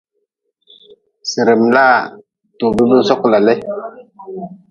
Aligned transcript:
Sirm 1.29 1.61
laa 1.75 1.97
toob-n 2.57 2.85
bi-n 2.89 3.03
sokla 3.09 3.37
le. 3.47 3.53